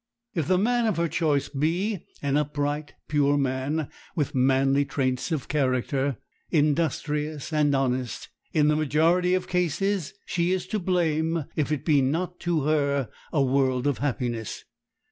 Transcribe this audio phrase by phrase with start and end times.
[0.33, 5.47] If the man of her choice be an upright, pure man, with manly traits of
[5.47, 6.17] character,
[6.49, 12.01] industrious and honest, in the majority of cases she is to blame if it be
[12.01, 14.63] not to her a world of happiness.